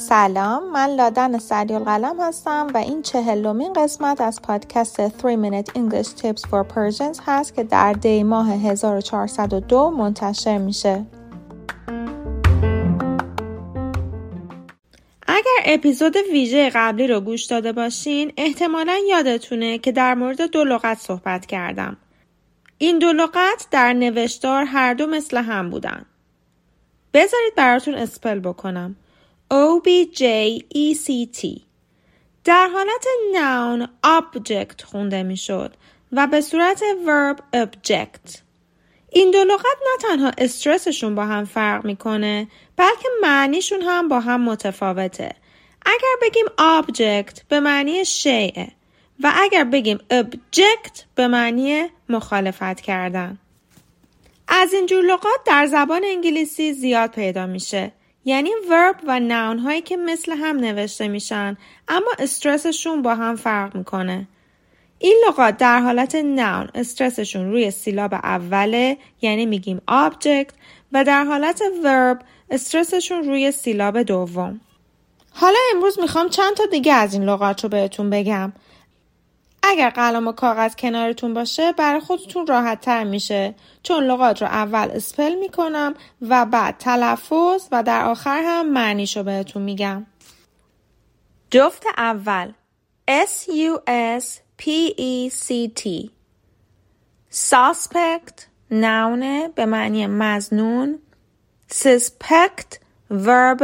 سلام 0.00 0.72
من 0.72 0.86
لادن 0.86 1.38
سریال 1.38 1.84
قلم 1.84 2.20
هستم 2.20 2.66
و 2.74 2.76
این 2.76 3.02
چهلمین 3.02 3.72
قسمت 3.72 4.20
از 4.20 4.42
پادکست 4.42 5.08
3 5.08 5.36
Minute 5.36 5.68
English 5.68 6.06
Tips 6.06 6.40
for 6.40 6.64
Persians 6.74 7.20
هست 7.26 7.54
که 7.54 7.64
در 7.64 7.92
دی 7.92 8.22
ماه 8.22 8.50
1402 8.50 9.90
منتشر 9.90 10.58
میشه. 10.58 11.04
اگر 15.26 15.60
اپیزود 15.64 16.16
ویژه 16.32 16.70
قبلی 16.74 17.06
رو 17.06 17.20
گوش 17.20 17.44
داده 17.44 17.72
باشین 17.72 18.32
احتمالا 18.36 18.96
یادتونه 19.08 19.78
که 19.78 19.92
در 19.92 20.14
مورد 20.14 20.50
دو 20.50 20.64
لغت 20.64 20.98
صحبت 20.98 21.46
کردم. 21.46 21.96
این 22.78 22.98
دو 22.98 23.12
لغت 23.12 23.66
در 23.70 23.92
نوشتار 23.92 24.64
هر 24.64 24.94
دو 24.94 25.06
مثل 25.06 25.36
هم 25.36 25.70
بودن. 25.70 26.04
بذارید 27.14 27.54
براتون 27.56 27.94
اسپل 27.94 28.38
بکنم. 28.38 28.96
O-B-J-E-C-T 29.50 31.60
در 32.44 32.68
حالت 32.68 33.06
noun 33.34 33.88
object 34.06 34.84
خونده 34.84 35.22
می‌شد 35.22 35.74
و 36.12 36.26
به 36.26 36.40
صورت 36.40 36.82
verb 37.06 37.38
object. 37.56 38.38
این 39.12 39.30
دو 39.30 39.44
لغت 39.44 39.64
نه 39.64 40.08
تنها 40.08 40.32
استرسشون 40.38 41.14
با 41.14 41.26
هم 41.26 41.44
فرق 41.44 41.84
می‌کنه 41.84 42.48
بلکه 42.76 43.08
معنیشون 43.22 43.82
هم 43.82 44.08
با 44.08 44.20
هم 44.20 44.44
متفاوته. 44.44 45.34
اگر 45.86 46.16
بگیم 46.22 46.46
object 46.58 47.40
به 47.48 47.60
معنی 47.60 48.04
شیعه 48.04 48.68
و 49.20 49.32
اگر 49.36 49.64
بگیم 49.64 49.98
object 49.98 51.02
به 51.14 51.28
معنی 51.28 51.86
مخالفت 52.08 52.80
کردن. 52.80 53.38
از 54.48 54.72
این 54.72 54.86
جور 54.86 55.04
لغات 55.04 55.44
در 55.46 55.66
زبان 55.66 56.02
انگلیسی 56.04 56.72
زیاد 56.72 57.10
پیدا 57.10 57.46
میشه. 57.46 57.92
یعنی 58.24 58.50
ورب 58.70 58.96
و 59.06 59.20
ناون 59.20 59.58
هایی 59.58 59.80
که 59.80 59.96
مثل 59.96 60.32
هم 60.32 60.56
نوشته 60.56 61.08
میشن 61.08 61.56
اما 61.88 62.10
استرسشون 62.18 63.02
با 63.02 63.14
هم 63.14 63.36
فرق 63.36 63.76
می‌کنه. 63.76 64.28
این 64.98 65.22
لغات 65.28 65.56
در 65.56 65.80
حالت 65.80 66.14
ناون 66.14 66.68
استرسشون 66.74 67.50
روی 67.52 67.70
سیلاب 67.70 68.14
اوله 68.14 68.96
یعنی 69.22 69.46
میگیم 69.46 69.82
object 69.90 70.52
و 70.92 71.04
در 71.04 71.24
حالت 71.24 71.62
ورب 71.84 72.18
استرسشون 72.50 73.24
روی 73.24 73.52
سیلاب 73.52 74.02
دوم. 74.02 74.60
حالا 75.32 75.58
امروز 75.74 76.00
می‌خوام 76.00 76.28
چند 76.28 76.54
تا 76.54 76.66
دیگه 76.66 76.92
از 76.92 77.14
این 77.14 77.24
لغات 77.24 77.62
رو 77.62 77.68
بهتون 77.68 78.10
بگم. 78.10 78.52
اگر 79.62 79.90
قلم 79.90 80.28
و 80.28 80.32
کاغذ 80.32 80.74
کنارتون 80.74 81.34
باشه 81.34 81.72
برای 81.72 82.00
خودتون 82.00 82.46
راحت 82.46 82.80
تر 82.80 83.04
میشه. 83.04 83.54
چون 83.82 84.04
لغات 84.04 84.42
رو 84.42 84.48
اول 84.48 84.90
اسپل 84.90 85.34
می‌کنم 85.34 85.94
و 86.22 86.46
بعد 86.46 86.78
تلفظ 86.78 87.68
و 87.72 87.82
در 87.82 88.04
آخر 88.04 88.42
هم 88.44 88.72
معنیشو 88.72 89.22
بهتون 89.22 89.62
میگم. 89.62 90.06
جفت 91.50 91.82
اول. 91.96 92.52
S 93.08 93.48
U 93.48 93.90
S 94.18 94.24
P 94.62 94.64
E 94.98 95.30
C 95.30 95.68
T. 95.80 96.10
Suspect. 97.32 98.42
نونه 98.70 99.48
به 99.54 99.66
معنی 99.66 100.06
مزنون. 100.06 100.98
Suspect. 101.72 102.76
Verb 103.10 103.62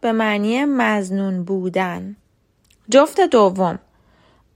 به 0.00 0.12
معنی 0.12 0.64
مزنون 0.64 1.44
بودن. 1.44 2.16
جفت 2.90 3.20
دوم. 3.20 3.78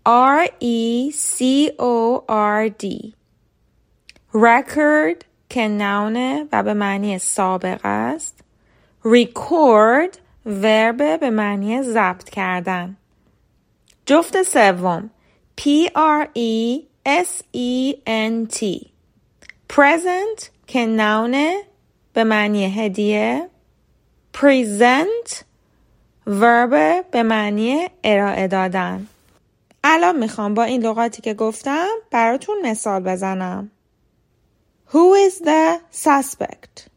R 0.04 0.48
E 0.60 1.12
C 1.12 1.70
O 1.78 2.24
R 2.28 2.68
D. 2.68 3.14
Record 4.32 5.24
که 5.48 5.68
نونه 5.68 6.46
و 6.52 6.62
به 6.62 6.74
معنی 6.74 7.18
سابق 7.18 7.80
است. 7.84 8.40
Record 9.04 10.16
ورب 10.46 11.20
به 11.20 11.30
معنی 11.30 11.82
ضبط 11.82 12.30
کردن. 12.30 12.96
جفت 14.06 14.42
سوم. 14.42 15.10
P 15.60 15.62
R 15.94 16.28
E 16.36 16.82
S 17.06 17.42
E 17.54 17.94
N 18.06 18.46
T. 18.54 18.86
Present 19.68 20.48
که 20.66 20.86
نونه 20.86 21.62
به 22.12 22.24
معنی 22.24 22.64
هدیه. 22.64 23.48
Present 24.34 25.42
ورب 26.26 27.04
به 27.10 27.22
معنی 27.22 27.88
ارائه 28.04 28.48
دادن. 28.48 29.06
الان 29.83 30.19
میخوام 30.19 30.53
با 30.53 30.63
این 30.63 30.81
لغاتی 30.81 31.21
که 31.21 31.33
گفتم 31.33 31.87
براتون 32.11 32.61
مثال 32.65 33.03
بزنم. 33.03 33.71
Who 34.93 35.13
is 35.13 35.39
the 35.39 35.81
suspect? 35.91 36.87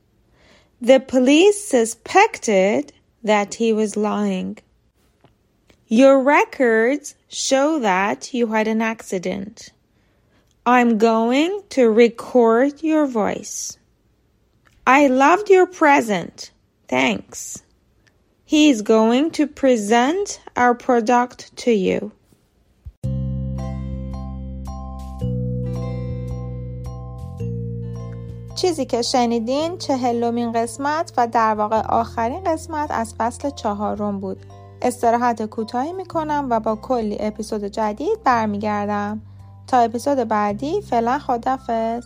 The 0.81 1.01
police 1.01 1.61
suspected 1.69 2.93
that 3.25 3.55
he 3.55 3.73
was 3.73 3.97
lying. 3.97 4.59
Your 5.89 6.23
records 6.23 7.17
show 7.29 7.79
that 7.81 8.33
you 8.33 8.47
had 8.47 8.69
an 8.69 8.81
accident. 8.81 9.71
I'm 10.65 10.99
going 10.99 11.63
to 11.71 11.91
record 11.91 12.83
your 12.83 13.07
voice. 13.07 13.77
I 14.87 15.09
loved 15.09 15.51
your 15.51 15.67
present. 15.67 16.53
Thanks. 16.87 17.63
He 18.45 18.71
is 18.71 18.83
going 18.83 19.33
to 19.33 19.47
present 19.47 20.41
our 20.57 20.75
product 20.75 21.57
to 21.65 21.73
you. 21.73 22.13
چیزی 28.56 28.86
که 28.86 29.02
شنیدین 29.02 29.78
چهلمین 29.78 30.52
قسمت 30.52 31.14
و 31.18 31.28
در 31.28 31.56
واقع 31.56 31.82
آخرین 31.82 32.44
قسمت 32.44 32.92
از 32.92 33.16
فصل 33.18 33.50
چهارم 33.50 34.20
بود. 34.20 34.46
استراحت 34.82 35.46
کوتاهی 35.46 35.94
می‌کنم 35.94 36.48
و 36.50 36.60
با 36.60 36.76
کلی 36.76 37.18
اپیزود 37.20 37.64
جدید 37.64 38.24
برمیگردم. 38.24 39.22
تا 39.68 39.78
اپیزود 39.78 40.18
بعدی 40.18 40.82
فعلا 40.82 41.20
خدافظ 41.20 42.04